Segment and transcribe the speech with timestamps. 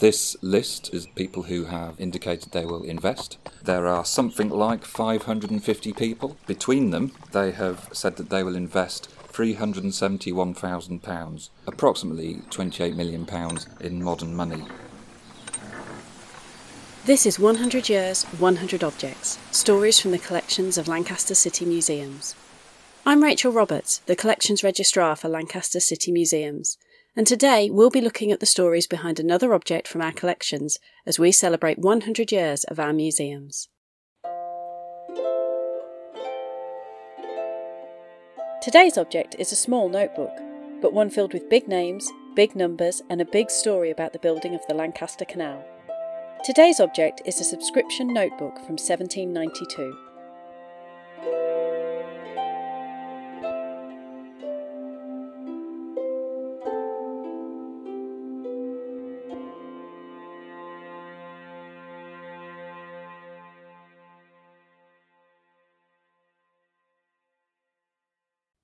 [0.00, 3.36] This list is people who have indicated they will invest.
[3.62, 6.38] There are something like 550 people.
[6.46, 13.26] Between them, they have said that they will invest £371,000, approximately £28 million
[13.80, 14.64] in modern money.
[17.04, 22.34] This is 100 Years, 100 Objects Stories from the collections of Lancaster City Museums.
[23.04, 26.78] I'm Rachel Roberts, the Collections Registrar for Lancaster City Museums
[27.16, 31.18] and today we'll be looking at the stories behind another object from our collections as
[31.18, 33.68] we celebrate 100 years of our museums.
[38.62, 40.36] Today's object is a small notebook,
[40.82, 44.54] but one filled with big names, big numbers, and a big story about the building
[44.54, 45.64] of the Lancaster Canal.
[46.44, 50.09] Today's object is a subscription notebook from 1792.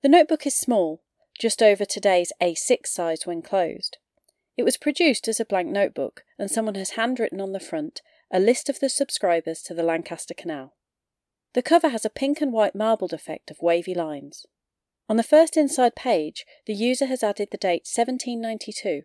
[0.03, 1.01] The notebook is small,
[1.39, 3.97] just over today's A6 size when closed.
[4.55, 8.39] It was produced as a blank notebook, and someone has handwritten on the front a
[8.39, 10.75] list of the subscribers to the Lancaster Canal.
[11.53, 14.45] The cover has a pink and white marbled effect of wavy lines.
[15.09, 19.03] On the first inside page, the user has added the date 1792,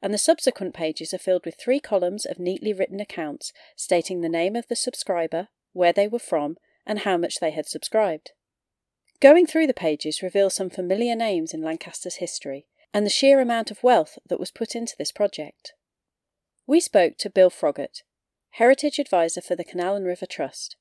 [0.00, 4.28] and the subsequent pages are filled with three columns of neatly written accounts stating the
[4.28, 8.32] name of the subscriber, where they were from, and how much they had subscribed.
[9.20, 13.70] Going through the pages reveals some familiar names in Lancaster's history and the sheer amount
[13.70, 15.72] of wealth that was put into this project.
[16.66, 18.02] We spoke to Bill Froggatt,
[18.50, 20.76] Heritage Advisor for the Canal and River Trust.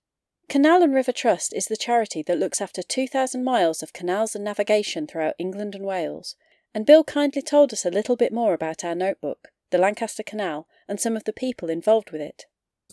[0.49, 4.45] Canal and River Trust is the charity that looks after 2,000 miles of canals and
[4.45, 6.35] navigation throughout England and Wales,
[6.73, 10.67] and Bill kindly told us a little bit more about our notebook, the Lancaster Canal,
[10.87, 12.45] and some of the people involved with it.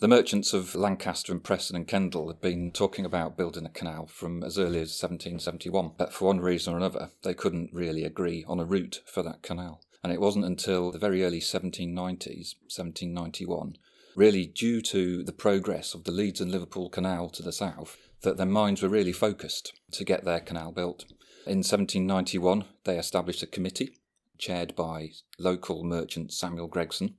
[0.05, 4.05] The merchants of Lancaster and Preston and Kendal had been talking about building a canal
[4.05, 8.45] from as early as 1771, but for one reason or another, they couldn't really agree
[8.47, 9.81] on a route for that canal.
[10.03, 13.77] And it wasn't until the very early 1790s, 1791,
[14.15, 18.37] really due to the progress of the Leeds and Liverpool Canal to the south, that
[18.37, 21.05] their minds were really focused to get their canal built.
[21.47, 23.97] In 1791, they established a committee
[24.37, 27.15] chaired by local merchant Samuel Gregson,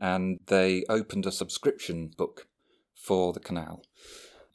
[0.00, 2.46] and they opened a subscription book
[2.94, 3.82] for the canal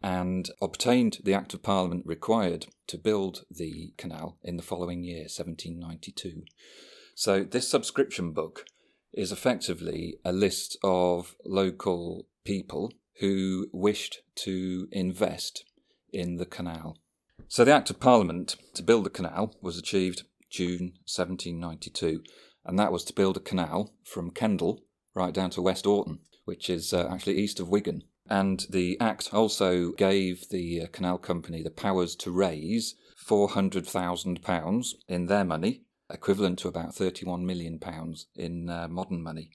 [0.01, 5.23] and obtained the Act of Parliament required to build the canal in the following year,
[5.23, 6.43] 1792.
[7.15, 8.65] So, this subscription book
[9.13, 15.65] is effectively a list of local people who wished to invest
[16.13, 16.97] in the canal.
[17.49, 22.23] So, the Act of Parliament to build the canal was achieved June 1792,
[22.63, 24.81] and that was to build a canal from Kendal
[25.19, 28.03] right down to Westhoughton, which is uh, actually east of Wigan.
[28.29, 32.95] And the Act also gave the uh, Canal Company the powers to raise
[33.27, 37.79] £400,000 in their money, equivalent to about £31 million
[38.35, 39.51] in uh, modern money.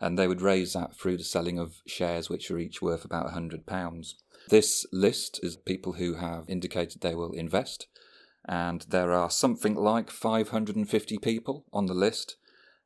[0.00, 3.32] And they would raise that through the selling of shares, which are each worth about
[3.32, 4.14] £100.
[4.50, 7.86] This list is people who have indicated they will invest,
[8.46, 12.36] and there are something like 550 people on the list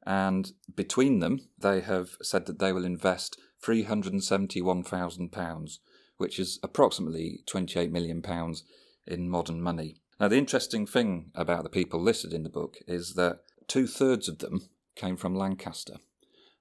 [0.07, 5.79] and between them, they have said that they will invest £371,000,
[6.17, 8.23] which is approximately £28 million
[9.07, 10.01] in modern money.
[10.19, 14.29] Now, the interesting thing about the people listed in the book is that two thirds
[14.29, 15.97] of them came from Lancaster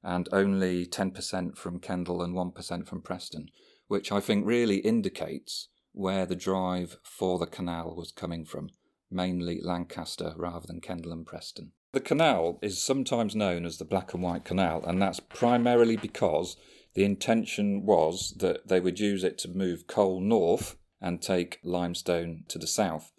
[0.02, 3.50] and only 10% from Kendal and 1% from Preston,
[3.88, 8.70] which I think really indicates where the drive for the canal was coming from,
[9.12, 11.74] mainly Lancaster rather than Kendal and Preston.
[11.92, 16.56] The canal is sometimes known as the Black and White Canal, and that's primarily because
[16.94, 22.44] the intention was that they would use it to move coal north and take limestone
[22.50, 23.12] to the south.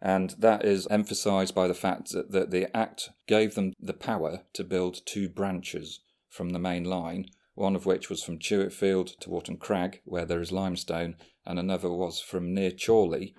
[0.00, 4.44] And that is emphasised by the fact that, that the Act gave them the power
[4.54, 6.00] to build two branches
[6.30, 10.40] from the main line, one of which was from Tewitfield to Warton Crag, where there
[10.40, 13.34] is limestone, and another was from near Chorley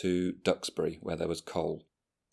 [0.00, 1.87] to Duxbury, where there was coal.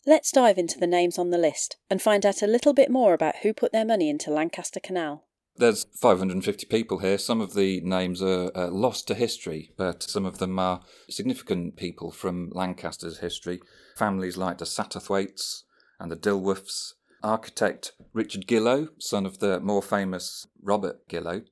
[0.08, 3.12] Let's dive into the names on the list and find out a little bit more
[3.12, 5.24] about who put their money into Lancaster Canal.
[5.56, 7.18] There's 550 people here.
[7.18, 11.76] Some of the names are uh, lost to history, but some of them are significant
[11.76, 13.60] people from Lancaster's history.
[13.96, 15.64] Families like the Satterthwaites
[15.98, 16.92] and the Dilworths.
[17.24, 21.42] Architect Richard Gillow, son of the more famous Robert Gillow,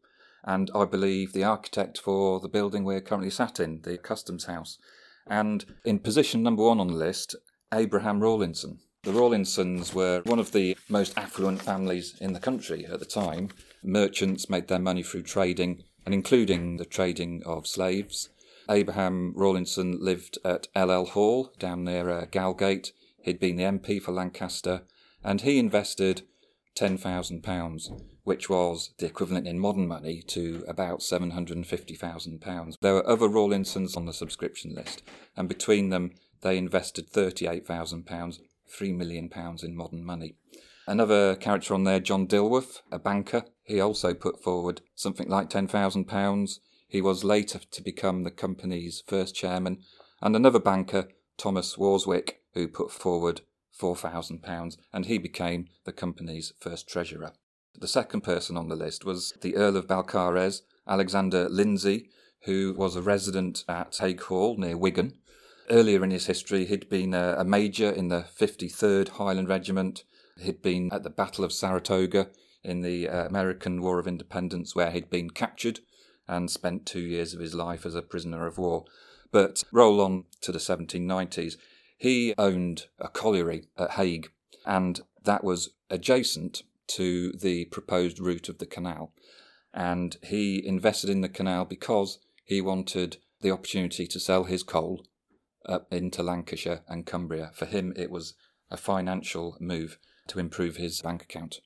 [0.45, 4.79] and I believe the architect for the building we're currently sat in, the Customs House.
[5.27, 7.35] And in position number one on the list
[7.75, 13.01] Abraham Rawlinson, The Rawlinsons were one of the most affluent families in the country at
[13.01, 13.49] the time.
[13.83, 18.29] Merchants made their money through trading, and including the trading of slaves.
[18.71, 22.93] Abraham Rawlinson lived at Ellel Hall down near uh, Galgate.
[23.23, 24.83] He'd been the MP for Lancaster,
[25.25, 26.23] and he invested
[26.77, 32.77] £10,000, which was the equivalent in modern money to about £750,000.
[32.81, 35.03] There were other Rawlinsons on the subscription list,
[35.37, 36.13] and between them
[36.45, 38.39] they invested £38,000
[38.75, 39.31] £3 million
[39.63, 40.37] in modern money.
[40.87, 46.59] Another character on there, John Dilworth, a banker, he also put forward something like £10,000.
[46.89, 49.79] He was later to become the company's first chairman.
[50.21, 51.09] And another banker,
[51.39, 53.41] Thomas Worswick, who put forward
[53.79, 57.33] £4,000 and he became the company's first treasurer.
[57.79, 62.11] The second person on the list was the Earl of Balcarres, Alexander Lindsay,
[62.43, 65.15] who was a resident at Haigh Hall near Wigan.
[65.71, 70.05] Earlier in his history, he'd been a, a major in the 53rd Highland Regiment.
[70.39, 72.29] He'd been at the Battle of Saratoga
[72.63, 75.81] in the uh, American War of Independence, where he'd been captured
[76.29, 78.85] and spent two years of his life as a prisoner of war.
[79.31, 81.57] But roll on to the 1790s,
[81.97, 84.25] he owned a colliery at Haigh,
[84.67, 89.13] and that was adjacent to the proposed route of the canal.
[89.73, 95.05] And he invested in the canal because he wanted the opportunity to sell his coal
[95.67, 97.51] up into Lancashire and Cumbria.
[97.55, 98.35] For him, it was
[98.71, 101.61] a financial move to improve his bank account.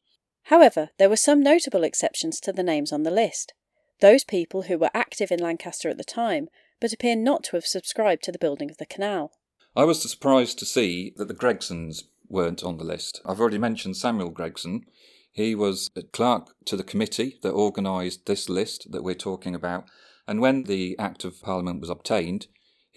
[0.44, 3.52] However, there were some notable exceptions to the names on the list.
[4.00, 6.48] Those people who were active in Lancaster at the time,
[6.80, 9.32] but appear not to have subscribed to the building of the canal.
[9.76, 13.20] I was surprised to see that the Gregsons weren't on the list.
[13.24, 14.84] I've already mentioned Samuel Gregson.
[15.32, 19.84] He was a clerk to the committee that organised this list that we're talking about,
[20.26, 22.46] and when the Act of Parliament was obtained,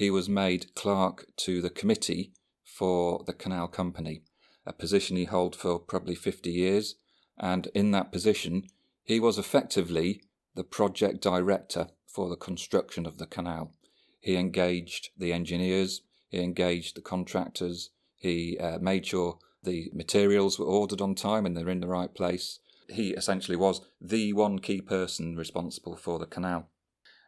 [0.01, 2.33] he was made clerk to the committee
[2.63, 4.23] for the Canal Company,
[4.65, 6.95] a position he held for probably 50 years.
[7.37, 8.63] And in that position,
[9.03, 10.23] he was effectively
[10.55, 13.73] the project director for the construction of the canal.
[14.19, 20.65] He engaged the engineers, he engaged the contractors, he uh, made sure the materials were
[20.65, 22.57] ordered on time and they're in the right place.
[22.89, 26.70] He essentially was the one key person responsible for the canal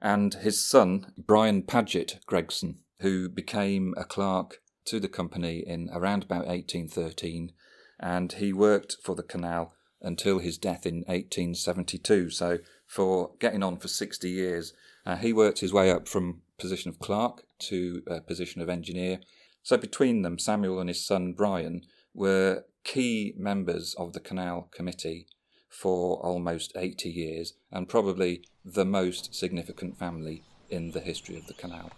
[0.03, 6.23] and his son, Brian Paget Gregson, who became a clerk to the company in around
[6.23, 7.53] about 1813,
[8.01, 12.29] and he worked for the canal until his death in 1872.
[12.31, 14.73] So, for getting on for 60 years,
[15.05, 19.21] uh, he worked his way up from position of clerk to position of engineer.
[19.63, 21.83] So, between them, Samuel and his son Brian
[22.13, 25.27] were key members of the canal committee
[25.73, 31.53] for almost 80 years and probably the most significant family in the history of the
[31.53, 31.91] canal.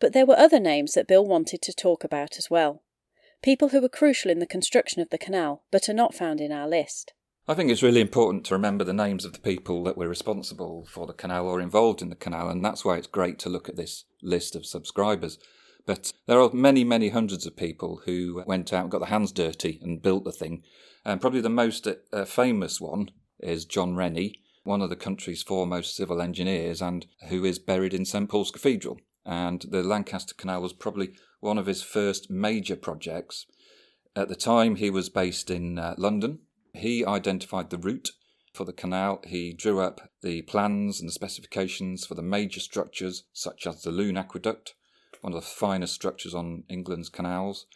[0.00, 2.82] But there were other names that Bill wanted to talk about as well.
[3.42, 6.50] People who were crucial in the construction of the canal, but are not found in
[6.50, 7.12] our list.
[7.46, 10.86] I think it's really important to remember the names of the people that were responsible
[10.90, 13.68] for the canal or involved in the canal, and that's why it's great to look
[13.68, 15.38] at this list of subscribers.
[15.84, 19.30] But there are many, many hundreds of people who went out and got their hands
[19.30, 20.62] dirty and built the thing.
[21.04, 23.10] And probably the most uh, famous one
[23.40, 28.06] is John Rennie, one of the country's foremost civil engineers, and who is buried in
[28.06, 33.46] St Paul's Cathedral and the Lancaster Canal was probably one of his first major projects.
[34.16, 36.40] At the time, he was based in uh, London.
[36.72, 38.10] He identified the route
[38.52, 39.20] for the canal.
[39.26, 43.90] He drew up the plans and the specifications for the major structures, such as the
[43.90, 44.74] Lune Aqueduct,
[45.20, 47.66] one of the finest structures on England's canals.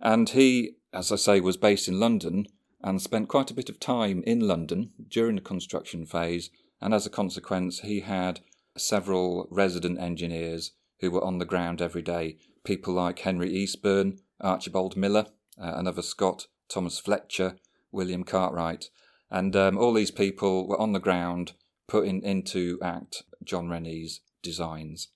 [0.00, 2.46] And he, as I say, was based in London
[2.82, 6.50] and spent quite a bit of time in London during the construction phase.
[6.80, 8.40] And as a consequence, he had
[8.76, 12.38] several resident engineers who were on the ground every day.
[12.64, 15.26] People like Henry Eastburn, Archibald Miller,
[15.60, 17.56] uh, another Scot, Thomas Fletcher,
[17.92, 18.90] William Cartwright.
[19.30, 21.52] And um, all these people were on the ground
[21.88, 25.08] putting into act John Rennie's designs.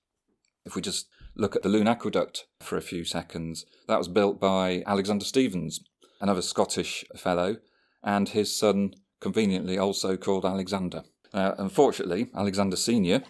[0.64, 4.40] If we just look at the Lune Aqueduct for a few seconds, that was built
[4.40, 5.80] by Alexander Stevens,
[6.20, 7.56] another Scottish fellow,
[8.02, 11.04] and his son, conveniently also called Alexander.
[11.32, 13.22] Uh, unfortunately, Alexander Sr.,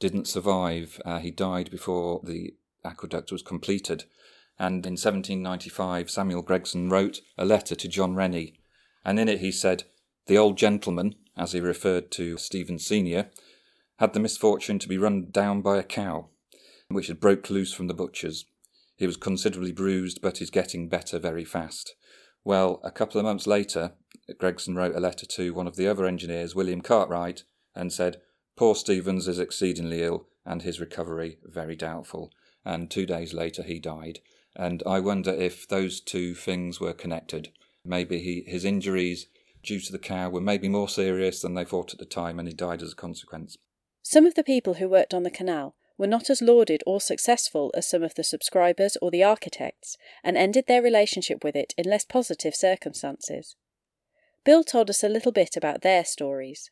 [0.00, 1.00] didn't survive.
[1.04, 2.54] Uh, he died before the
[2.84, 4.04] aqueduct was completed.
[4.58, 8.58] And in 1795, Samuel Gregson wrote a letter to John Rennie,
[9.04, 9.84] and in it he said,
[10.26, 13.30] The old gentleman, as he referred to Stephen Sr.,
[13.98, 16.28] had the misfortune to be run down by a cow,
[16.88, 18.46] which had broke loose from the butcher's.
[18.96, 21.94] He was considerably bruised, but is getting better very fast.
[22.44, 23.92] Well, a couple of months later,
[24.38, 28.20] Gregson wrote a letter to one of the other engineers, William Cartwright, and said,
[28.60, 32.30] Poor Stevens is exceedingly ill and his recovery very doubtful.
[32.62, 34.18] And two days later he died.
[34.54, 37.52] And I wonder if those two things were connected.
[37.86, 39.28] Maybe he, his injuries
[39.62, 42.46] due to the cow were maybe more serious than they thought at the time, and
[42.46, 43.56] he died as a consequence.
[44.02, 47.70] Some of the people who worked on the canal were not as lauded or successful
[47.74, 51.88] as some of the subscribers or the architects, and ended their relationship with it in
[51.88, 53.56] less positive circumstances.
[54.44, 56.70] Bill told us a little bit about their stories.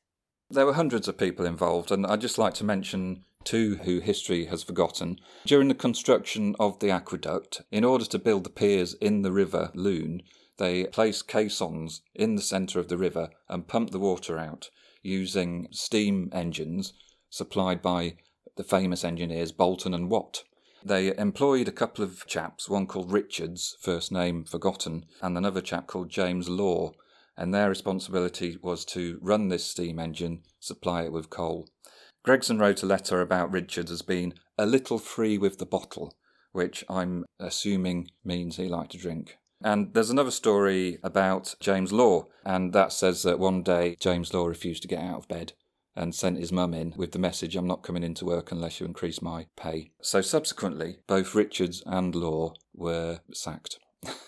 [0.50, 4.46] There were hundreds of people involved, and I'd just like to mention two who history
[4.46, 5.18] has forgotten.
[5.44, 9.70] During the construction of the aqueduct, in order to build the piers in the river
[9.74, 10.22] Lune,
[10.56, 14.70] they placed caissons in the centre of the river and pumped the water out
[15.02, 16.92] using steam engines
[17.30, 18.16] supplied by
[18.56, 20.44] the famous engineers Boulton and Watt.
[20.84, 25.86] They employed a couple of chaps, one called Richards, first name forgotten, and another chap
[25.86, 26.92] called James Law,
[27.38, 31.68] and their responsibility was to run this steam engine, supply it with coal.
[32.24, 36.14] Gregson wrote a letter about Richard as being a little free with the bottle,
[36.52, 39.38] which I'm assuming means he liked to drink.
[39.62, 44.46] And there's another story about James Law, and that says that one day James Law
[44.46, 45.52] refused to get out of bed
[45.96, 48.86] and sent his mum in with the message, I'm not coming into work unless you
[48.86, 49.90] increase my pay.
[50.00, 53.78] So subsequently, both Richards and Law were sacked.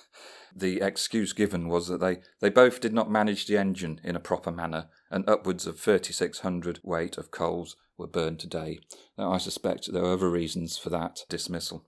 [0.55, 4.21] the excuse given was that they, they both did not manage the engine in a
[4.21, 8.81] proper manner, and upwards of 3,600 weight of coals were burned today.
[9.17, 11.87] Now, I suspect there are other reasons for that dismissal.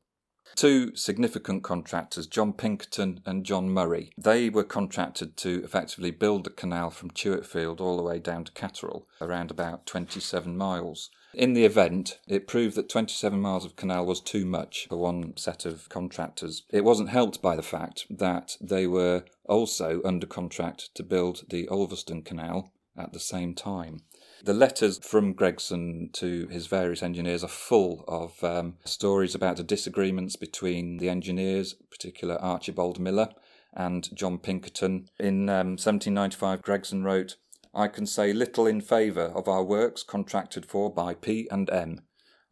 [0.55, 6.51] Two significant contractors, John Pinkerton and John Murray, they were contracted to effectively build the
[6.51, 11.11] canal from Tewitfield all the way down to Catterall, around about 27 miles.
[11.35, 15.35] In the event, it proved that 27 miles of canal was too much for one
[15.37, 16.65] set of contractors.
[16.71, 21.69] It wasn't helped by the fact that they were also under contract to build the
[21.69, 24.03] Ulverston Canal at the same time.
[24.45, 29.63] The letters from Gregson to his various engineers are full of um, stories about the
[29.63, 33.29] disagreements between the engineers, particular Archibald Miller
[33.73, 35.09] and John Pinkerton.
[35.21, 37.37] In um, 1795, Gregson wrote,
[37.73, 42.01] I can say little in favour of our works contracted for by P and M.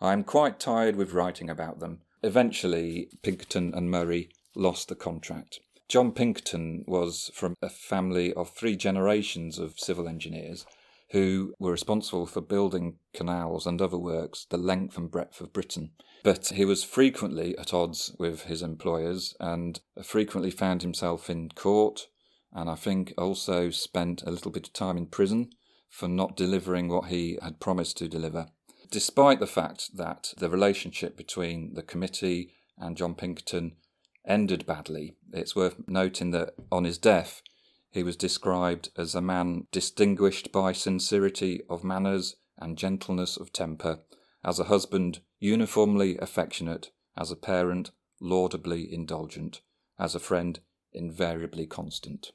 [0.00, 2.02] I am quite tired with writing about them.
[2.23, 5.59] Eventually, Pinkerton and Murray lost the contract.
[5.88, 10.64] John Pinkerton was from a family of three generations of civil engineers
[11.11, 15.90] who were responsible for building canals and other works the length and breadth of Britain.
[16.23, 22.09] But he was frequently at odds with his employers and frequently found himself in court,
[22.52, 25.50] and I think also spent a little bit of time in prison
[25.88, 28.47] for not delivering what he had promised to deliver.
[28.90, 33.76] Despite the fact that the relationship between the committee and John Pinkerton
[34.26, 37.43] ended badly, it's worth noting that on his death,
[37.90, 44.00] he was described as a man distinguished by sincerity of manners and gentleness of temper,
[44.44, 49.61] as a husband uniformly affectionate, as a parent laudably indulgent,
[49.99, 50.61] as a friend
[50.92, 52.32] invariably constant.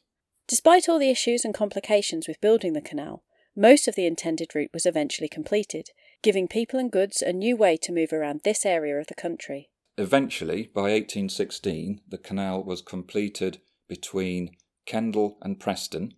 [0.48, 3.24] Despite all the issues and complications with building the canal,
[3.56, 5.90] most of the intended route was eventually completed,
[6.22, 9.70] giving people and goods a new way to move around this area of the country.
[9.98, 14.52] Eventually, by 1816, the canal was completed between
[14.86, 16.14] Kendal and Preston,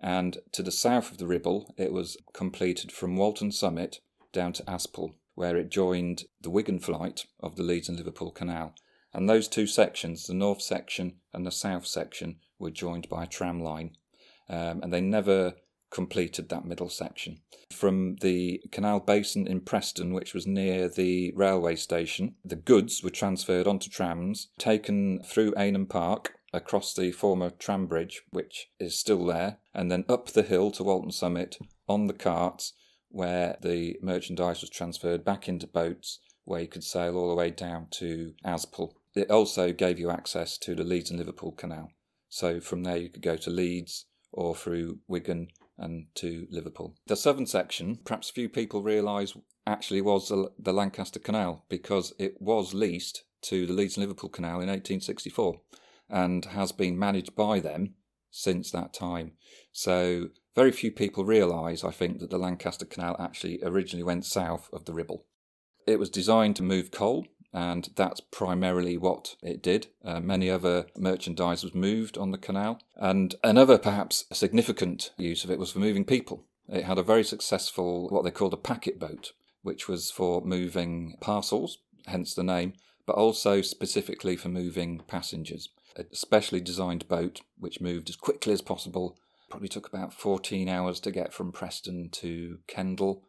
[0.00, 4.00] and to the south of the Ribble it was completed from Walton Summit
[4.32, 8.74] down to Aspull, where it joined the Wigan flight of the Leeds and Liverpool Canal.
[9.12, 13.28] And those two sections, the north section and the south section, were joined by a
[13.28, 13.96] tram line.
[14.48, 15.54] Um, and they never
[15.90, 17.38] completed that middle section.
[17.72, 23.10] From the canal basin in Preston, which was near the railway station, the goods were
[23.10, 29.26] transferred onto trams, taken through Avenham Park, across the former tram bridge, which is still
[29.26, 31.58] there, and then up the hill to Walton Summit
[31.88, 32.72] on the carts,
[33.08, 37.50] where the merchandise was transferred back into boats, where you could sail all the way
[37.50, 38.92] down to Aspull.
[39.14, 41.90] It also gave you access to the Leeds and Liverpool Canal.
[42.28, 46.94] So from there you could go to Leeds or through Wigan and to Liverpool.
[47.06, 49.34] The southern section, perhaps few people realise,
[49.66, 54.60] actually was the Lancaster Canal because it was leased to the Leeds and Liverpool Canal
[54.60, 55.60] in 1864
[56.08, 57.94] and has been managed by them
[58.30, 59.32] since that time.
[59.72, 64.68] So very few people realise, I think, that the Lancaster Canal actually originally went south
[64.72, 65.24] of the Ribble.
[65.86, 69.86] It was designed to move coal, and that's primarily what it did.
[70.04, 75.50] Uh, many other merchandise was moved on the canal, and another perhaps significant use of
[75.50, 76.44] it was for moving people.
[76.68, 79.32] It had a very successful, what they called a packet boat,
[79.62, 82.72] which was for moving parcels, hence the name,
[83.06, 85.68] but also specifically for moving passengers.
[85.96, 89.16] A specially designed boat which moved as quickly as possible.
[89.48, 93.22] Probably took about 14 hours to get from Preston to Kendal.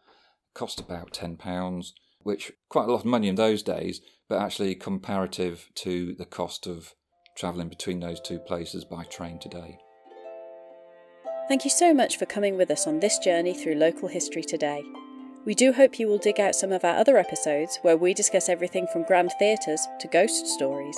[0.54, 1.92] Cost about £10,
[2.24, 6.66] which quite a lot of money in those days, but actually comparative to the cost
[6.66, 6.94] of
[7.36, 9.78] travelling between those two places by train today.
[11.48, 14.84] Thank you so much for coming with us on this journey through local history today.
[15.46, 18.50] We do hope you will dig out some of our other episodes where we discuss
[18.50, 20.98] everything from grand theatres to ghost stories.